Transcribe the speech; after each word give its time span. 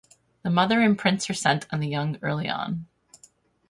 The 0.41 0.49
mother 0.49 0.81
imprints 0.81 1.27
her 1.27 1.33
scent 1.35 1.67
on 1.71 1.79
the 1.79 1.87
young 1.87 2.17
early 2.23 2.49
on. 2.49 2.87